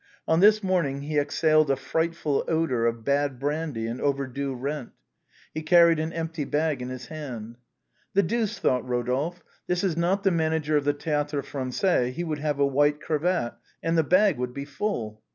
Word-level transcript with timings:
On 0.27 0.39
this 0.39 0.63
morning 0.63 1.01
he 1.01 1.19
exhaled 1.19 1.69
a 1.69 1.75
frightful 1.75 2.43
odor 2.47 2.87
of 2.87 3.03
bad 3.05 3.37
brandy 3.37 3.85
and 3.85 4.01
over 4.01 4.25
due 4.25 4.55
rent. 4.55 4.93
He 5.53 5.61
carried 5.61 5.99
an 5.99 6.11
empty 6.11 6.43
bag 6.43 6.81
in 6.81 6.89
his 6.89 7.05
hand." 7.09 7.57
The 8.15 8.23
deuce," 8.23 8.57
thought 8.57 8.85
Eodolphe," 8.85 9.41
this 9.67 9.83
is 9.83 9.95
not 9.95 10.23
the 10.23 10.31
mana 10.31 10.59
ger 10.59 10.75
of 10.77 10.85
the 10.85 10.95
Théâtre 10.95 11.43
Français, 11.43 12.13
he 12.13 12.23
would 12.23 12.39
have 12.39 12.57
a 12.57 12.65
white 12.65 12.99
cravat 12.99 13.53
and 13.83 13.95
the 13.95 14.03
bag 14.03 14.39
would 14.39 14.55
be 14.55 14.65
full." 14.65 15.21